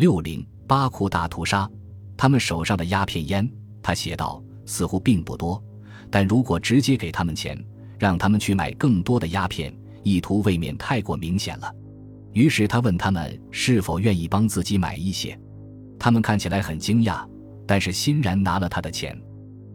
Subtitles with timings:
[0.00, 1.70] 六零巴库大屠杀，
[2.16, 3.46] 他们手上的鸦片烟，
[3.82, 5.62] 他写道，似乎并不多，
[6.10, 7.62] 但如果直接给他们钱，
[7.98, 9.70] 让他们去买更多的鸦片，
[10.02, 11.70] 意图未免太过明显了。
[12.32, 15.38] 于是他问他们是否愿意帮自己买一些，
[15.98, 17.22] 他们看起来很惊讶，
[17.66, 19.14] 但是欣然拿了他的钱。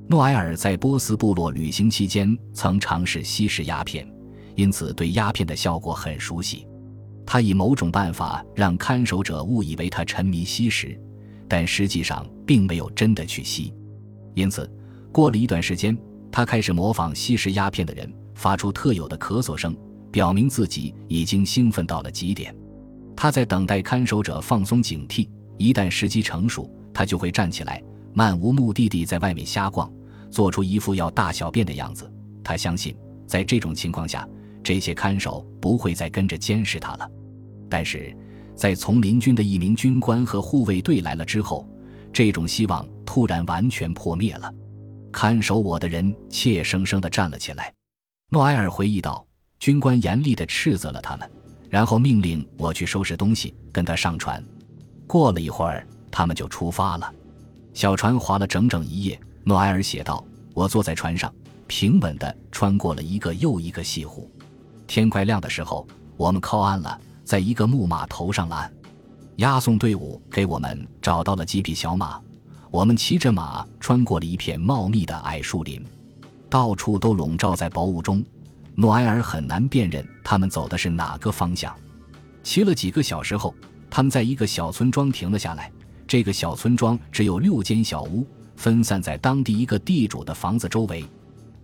[0.10, 4.12] 诺埃尔在波斯部落旅行期间曾尝试吸食鸦片，
[4.56, 6.68] 因此对鸦片的效果很熟悉。
[7.26, 11.00] 他以某种办法让看守者误以为他沉迷吸食，
[11.48, 13.74] 但实际上并没有真的去吸。
[14.34, 14.70] 因此，
[15.12, 15.98] 过了一段时间，
[16.32, 19.76] 他开始模仿吸食鸦片的人，发出特有的咳嗽声。
[20.12, 22.56] 表明自己已经兴奋到了极点，
[23.18, 25.28] 他在等待看守者放松警惕。
[25.58, 29.92] 一旦时机成熟，他就会站起来，漫无目的地在外面瞎逛，
[30.32, 32.10] 做出一副要大小便的样子。
[32.42, 32.96] 他相信，
[33.28, 34.26] 在这种情况下，
[34.66, 37.08] 这些看守不会再跟着监视他了。
[37.70, 38.12] 但是，
[38.56, 41.70] 在丛林军的一名军官和护卫队来了之后，
[42.12, 44.52] 这种希望突然完全破灭了。
[45.12, 47.72] 看守我的人怯生生地站了起来。
[48.32, 49.24] 诺埃尔回忆道。
[49.58, 51.28] 军官严厉地斥责了他们，
[51.70, 54.44] 然后命令我去收拾东西，跟他上船。
[55.08, 57.12] 过了一会儿，他们就出发了。
[57.74, 59.20] 小船划了整整一夜。
[59.46, 61.34] 诺埃尔写道：“我坐在船上，
[61.68, 64.30] 平稳地穿过了一个又一个西湖。
[64.88, 68.72] 天快亮的时候，我们靠岸了，在一个木码头上了岸。
[69.38, 72.20] 押送队伍给我们找到了几匹小马，
[72.72, 75.84] 我们骑着马穿过了一片茂密的矮树林，
[76.50, 78.24] 到处都笼罩在薄雾中。”
[78.78, 81.74] 诺埃尔很难辨认他们走的是哪个方向。
[82.44, 83.56] 骑了几个小时后，
[83.90, 85.72] 他们在一个小村庄停了下来。
[86.06, 91.06] 这个小村庄只有六间小屋，分散在当地一个地主的房子周围。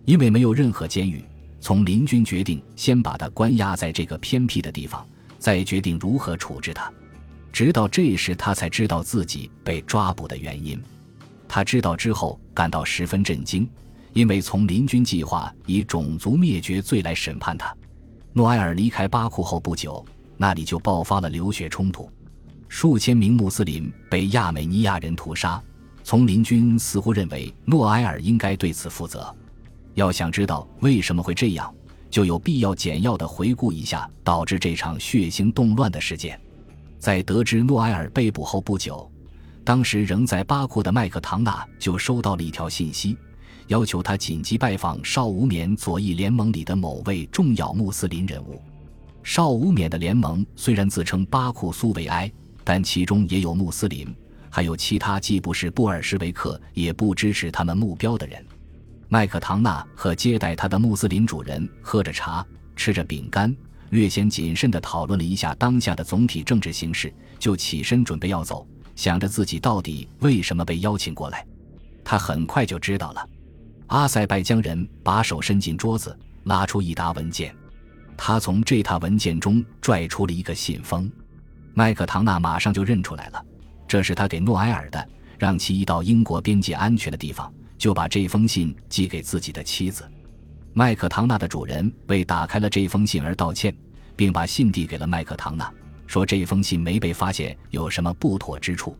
[0.04, 1.24] 因为没有任何监狱，
[1.62, 5.06] 从林军决定先把他关押在这个偏僻的地方，
[5.38, 6.92] 再决定如何处置他。
[7.52, 10.82] 直到这时，他才知道自己被抓捕的原因。
[11.46, 13.66] 他知道之后，感到十分震惊。
[14.12, 17.72] 因为从林军计划以种族灭绝罪来审判他，
[18.32, 20.04] 诺埃尔离开巴库后不久，
[20.36, 22.10] 那里就爆发了流血冲突，
[22.68, 25.62] 数千名穆斯林被亚美尼亚人屠杀。
[26.02, 29.34] 从林军似乎认为诺埃尔应该对此负责。
[29.94, 31.72] 要想知道为什么会这样，
[32.10, 36.40] 就有必要简要的回顾一下导致这场血腥动乱的事件。
[36.98, 39.10] 在得知诺埃尔被捕后不久，
[39.64, 43.16] 当时仍在巴库的麦克唐纳就收到了一条信息。
[43.68, 48.60] 要求他紧急拜访邵无冕左翼联盟里的某位重要穆斯林人物。
[49.22, 52.30] 邵无冕的联盟虽然自称巴库苏维埃，
[52.64, 54.14] 但其中也有穆斯林，
[54.50, 58.44] 还有其他既不是布尔什维克也不支持他们目标的人。
[59.12, 62.42] 麦克唐纳和接待他的穆斯林主人喝着茶，
[62.74, 63.54] 吃着饼干，
[63.90, 71.46] 略显谨慎地讨论了一下当下的总体政治形势，就起身准备要走，想着自己到底为什么被邀请过来。
[72.02, 73.28] 他很快就知道了。
[73.88, 77.54] 阿塞拜疆人把手伸进桌子，拉出一沓文件。
[78.16, 81.12] 他从这沓文件中拽出了一个信封。
[81.74, 83.44] 麦克唐纳马上就认出来了，
[83.86, 85.06] 这是他给诺埃尔的，
[85.38, 90.08] 让其移到英国边界安全的地方，就把这封信寄给自己的妻子。
[90.72, 93.74] 麦克唐纳的主人为打开了这封信而道歉，
[94.14, 95.68] 并把信递给了麦克唐纳，
[96.06, 98.96] 说这封信没被发现有什么不妥之处。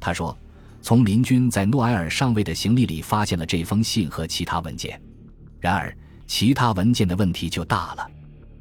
[0.00, 0.36] 他说。
[0.82, 5.00] 从林军在诺埃尔上尉的行李里发现了这封信和其他文件，
[5.58, 5.92] 然而
[6.28, 8.08] 其他文件的问题就大了。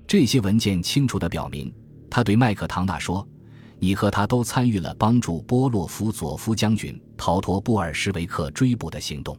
[0.08, 1.72] 这些文件清楚地表明，
[2.10, 3.28] 他对麦克唐纳说
[3.78, 9.38] ：“你和他都参与了帮助波洛夫佐夫将军逃脱布尔什维克追捕的行动。”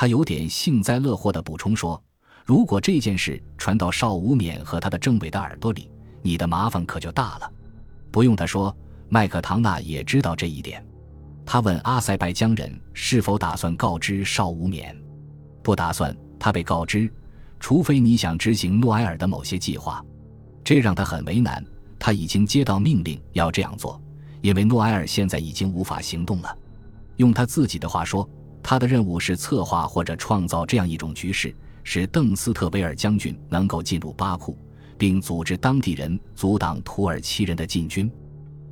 [0.00, 2.00] 他有点幸灾乐祸地补充说
[2.46, 5.90] ：“如果这件事传到邵无冕和他的政委的耳朵里，
[6.22, 7.52] 你的麻烦可就大了。”
[8.12, 8.72] 不用他说，
[9.08, 10.86] 麦克唐纳也知道这一点。
[11.44, 14.96] 他问阿塞拜疆人是否打算告知邵无冕，
[15.64, 16.16] 不打算。
[16.38, 17.12] 他被告知，
[17.58, 20.00] 除非你想执行诺埃尔的某些计划，
[20.62, 21.60] 这让他很为难。
[21.98, 24.00] 他已经接到命令要这样做，
[24.42, 26.56] 因为诺埃尔现在已经无法行动了。
[27.16, 28.30] 用他自己的话说，
[28.68, 34.58] 他的任务是策划或者创造这样一种局势，使邓斯特维尔将军能够进入巴库，
[34.98, 38.12] 并组织当地人阻挡土耳其人的进军。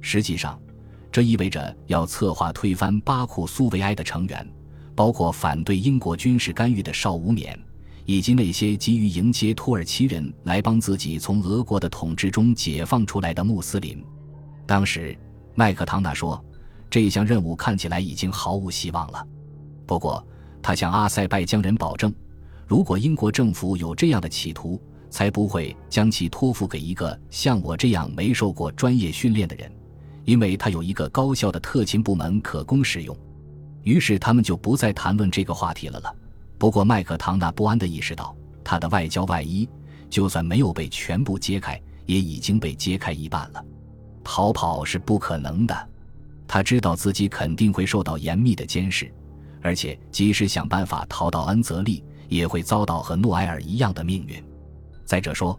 [0.02, 0.60] 实际上。
[1.10, 4.46] 这意味着要策划推翻巴库苏维埃的成员，
[4.94, 7.58] 包括反对英国军事干预的邵无冕，
[8.04, 14.04] 以及那些急于迎接土耳其人来帮自己从俄国的统治中解放出来的穆斯林。
[14.66, 15.16] 当时，
[15.54, 16.44] 麦克唐纳说，
[16.90, 19.26] 这项任务看起来已经毫无希望了。
[19.86, 20.24] 不过，
[20.60, 22.12] 他向阿塞拜疆人保证，
[22.66, 29.70] 如果英国政府有这样的企图，才不会将其托付给一个像我这样没受过专业训练的人。
[30.24, 33.16] 因为他有一个高效的特勤部门可供使用。
[33.84, 36.12] 于是他们就不再谈论这个话题了了。
[36.58, 38.34] 不过麦克唐纳不安地意识到，
[38.64, 39.68] 他的外交外衣
[40.10, 43.64] 就算没有被全部揭开，也已经被揭开一半了。
[44.24, 45.88] 逃跑是不可能的。
[46.48, 49.12] 他知道自己肯定会受到严密的监视，
[49.66, 54.40] 而且即使想办法逃到恩泽利，也会遭到和诺埃尔一样的命运。
[55.04, 55.58] 再者说，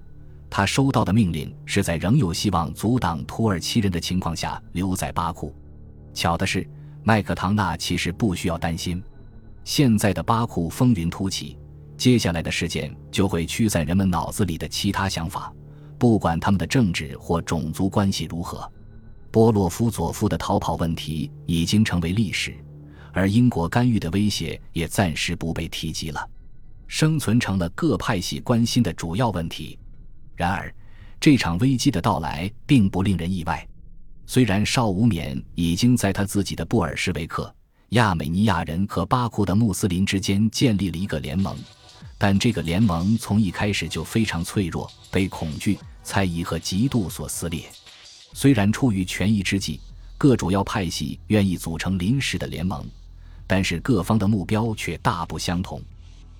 [0.49, 5.53] 他收到的命令是在仍有希望阻挡土耳其人的情况下留在巴库。
[6.13, 6.65] 巧的是，
[7.03, 9.03] 麦克唐纳其实不需要担心。
[9.65, 11.57] 现在的巴库风云突起，
[11.97, 15.51] 接下来的事件就会驱散人们脑子里的其他想法，
[15.97, 18.71] 不管他们的政治或种族关系如何。
[19.31, 22.55] 波洛夫佐夫的逃跑问题已经成为历史，
[23.17, 26.29] 而英国干预的威胁也暂时不被提及了，
[26.87, 29.79] 生存成了各派系关心的主要问题。
[30.35, 30.73] 然而，
[31.19, 33.67] 这场危机的到来并不令人意外。
[34.27, 37.51] 虽然邵武冕已经在他自己的布尔什维克、
[37.89, 41.57] 亚美尼亚人和巴库的穆斯林之间建立了一个联盟，
[42.17, 47.63] 但这个联盟从一开始就非常脆弱，被恐惧、猜疑和嫉妒所撕裂。
[48.33, 49.79] 虽然出于权宜之计，
[50.17, 52.85] 各主要派系愿意组成临时的联盟，
[53.47, 55.81] 但是各方的目标却大不相同，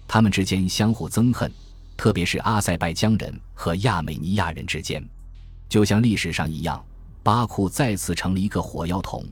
[0.08, 1.50] 他们之间相互憎恨，
[1.96, 5.02] 特别是阿塞拜疆人和亚美尼亚人之间，
[5.70, 6.84] 就像历史上一样，
[7.24, 9.26] 巴库再次成了一个火药桶，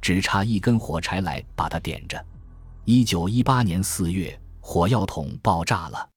[0.00, 2.24] 只差一根火柴来把它点着。
[2.84, 6.08] 一九一八年四月，火药桶爆炸了，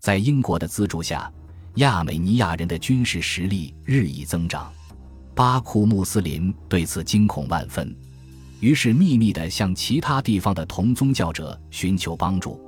[0.00, 1.30] 在英国的资助下，
[1.76, 4.72] 亚美尼亚人的军事实力日益增长。
[5.34, 7.96] 巴库穆斯林对此惊恐万分，
[8.62, 12.60] 于是秘密地向其他地方的同宗教者寻求帮助。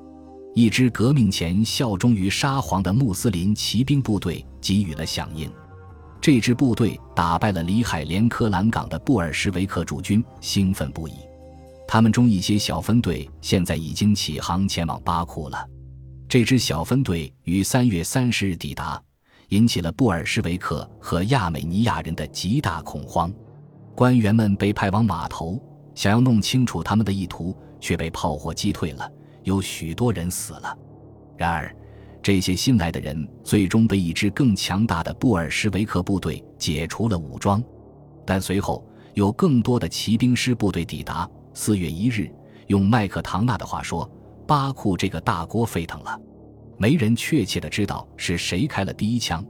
[0.52, 5.49] 一支革命前效忠于沙皇的穆斯林骑兵部队给予了响应。
[6.20, 11.12] 这支部队打败了里海连科兰港的布尔什维克驻军，兴奋不已。
[11.87, 15.64] 他们中一些小分队现在已经起航前往巴库了。
[16.29, 19.00] 这支小分队于三月三十日抵达。
[19.50, 23.32] 引起了布尔什维克和亚美尼亚人的极大恐慌，
[23.94, 25.62] 官员们被派往码头，
[25.94, 29.11] 想要弄清楚他们的意图，却被炮火击退了，
[29.43, 30.76] 有许多人死了。
[31.37, 31.75] 然而，
[32.23, 37.62] 这些新来的人最终被一支更强大的布尔什维克部队解除了武装，
[38.25, 41.29] 但随后有更多的骑兵师部队抵达。
[41.52, 42.32] 四月一日，
[42.67, 44.11] 用麦克唐纳的话说，
[44.46, 46.20] 巴库这个大锅沸腾了。
[46.76, 49.44] 没人确切的知道是谁开了第一枪，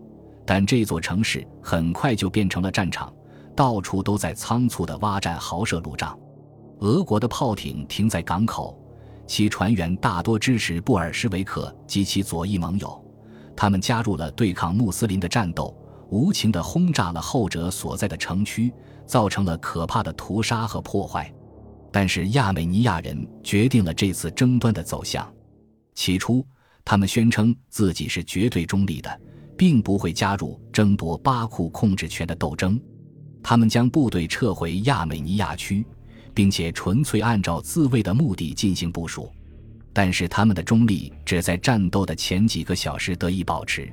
[0.44, 3.10] 但这座城市很快就变成了战场，
[3.56, 6.18] 到处都在仓促的挖战壕、设路障。
[6.84, 8.78] 俄国的炮艇停在港口，
[9.26, 13.02] 其船员大多支持布尔什维克及其左翼盟友，
[13.56, 15.74] 他们加入了对抗穆斯林的战斗，
[16.10, 18.70] 无情地轰炸了后者所在的城区，
[19.06, 21.32] 造成了可怕的屠杀和破坏。
[21.90, 25.26] 但是亚美尼亚人决定了这次争端的走向，
[25.94, 26.46] 起初。
[26.84, 29.20] 他们宣称自己是绝对中立的，
[29.56, 32.78] 并不会加入争夺巴库控制权的斗争。
[33.42, 35.86] 他们将部队撤回亚美尼亚区，
[36.34, 39.32] 并且纯粹按照自卫的目的进行部署。
[39.92, 43.90] 但是，他们的中立只在战斗的前几个小时得以保持。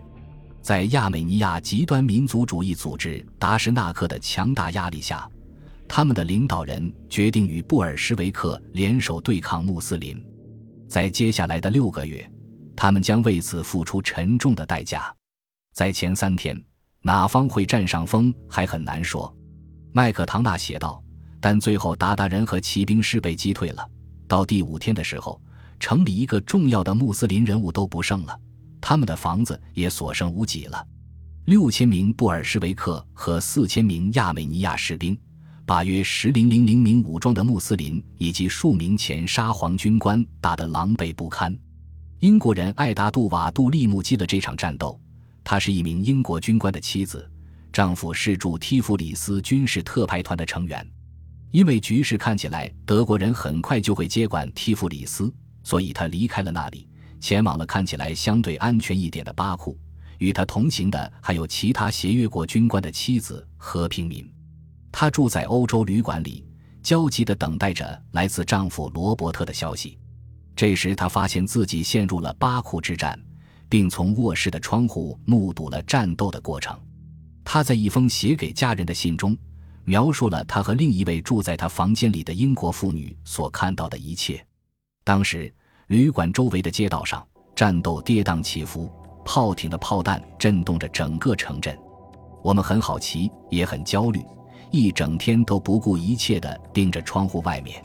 [0.62, 5.30] 在亚美尼亚极端民族主义组织达什纳克的强大压力下，
[5.88, 10.22] 他们的领导人决定与布尔什维克联手对抗穆斯林。
[10.88, 12.30] 在接下来的六个月。
[12.74, 15.14] 他们将为此付出沉重的代价。
[15.72, 16.60] 在前三天，
[17.04, 19.32] 哪方会占上风还很难说。
[19.92, 21.00] 麦克唐纳写道。
[21.42, 23.86] 但最后，鞑靼人和骑兵师被击退了。
[24.28, 25.42] 到第五天的时候，
[25.80, 28.40] 城里一个重要的穆斯林人物都不剩了，
[28.80, 30.88] 他们的房子也所剩无几了。
[31.46, 35.18] 六千名布尔什维克和四千名亚美尼亚士兵，
[35.66, 41.58] 把约十零零零名武装的穆斯林以及数名前沙皇军官打得狼狈不堪。
[42.20, 44.98] 英国人艾达杜瓦杜利目击了这场战斗。
[45.44, 47.28] 她是一名英国军官的妻子，
[47.74, 50.88] 丈夫是驻提夫里斯军事特派团的成员。
[51.52, 55.32] 因为局势看起来德国人很快就会接管提夫里斯，
[55.64, 56.88] 所以他离开了那里，
[57.20, 59.78] 前往了看起来相对安全一点的巴库。
[60.18, 64.32] 与他同行的还有其他协约国军官的妻子和平民。
[64.92, 66.46] 她住在欧洲旅馆里，
[66.84, 69.98] 焦急地等待着来自丈夫罗伯特的消息。
[70.56, 73.20] 这时，他发现自己陷入了巴库之战，
[73.68, 76.80] 并从卧室的窗户目睹了战斗的过程。
[77.44, 79.36] 他在一封写给家人的信中，
[79.84, 84.44] 描述了他和另一位住在他房间里的英国妇女所看到的一切。
[85.04, 85.54] 当时，
[85.88, 88.90] 旅馆周围的街道上，战斗跌宕起伏，
[89.26, 91.78] 炮艇的炮弹震动着整个城镇。
[92.44, 94.24] 我们很好奇，也很焦虑，
[94.72, 97.84] 一整天都不顾一切地盯着窗户外面。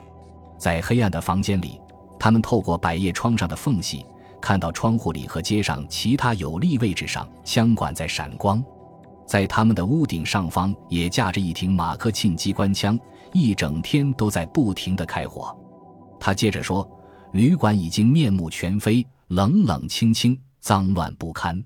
[0.58, 1.80] 在黑暗的房间里，
[2.18, 4.04] 他们透过百叶窗上的缝隙，
[4.40, 8.64] 看到窗户里和街上其他有利位置上枪管在闪光。
[9.26, 12.98] 在他们的屋顶上方也架着一挺马克沁机关枪，
[13.32, 15.54] 一整天都在不停地开火。
[16.20, 16.88] 他接着说
[17.34, 21.62] ：“旅馆已经面目全非，冷冷清清，脏乱不堪。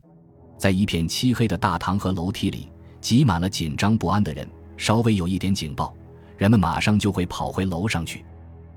[0.57, 2.69] 在一片漆黑的大堂和楼梯里，
[3.00, 4.49] 挤满了紧张不安的人。
[4.76, 5.95] 稍微有一点警报，
[6.38, 8.25] 人们马上就会跑回楼上去。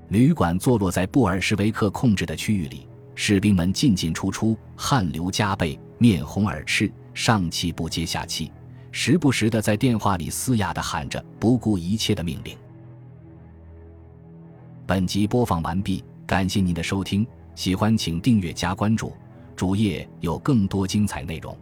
[0.08, 8.52] 旅馆坐落在布尔什维克控制的区域里，士兵们进进出出，汗流浃背，面红耳赤，上气不接下气。”
[8.96, 12.56] 时不时的在电话里嘶哑的喊着不顾一切的命令。
[14.86, 19.12] 本集播放完毕，感谢您的收听，喜欢请订阅加关注，
[19.56, 21.58] 主页有更多精彩内容。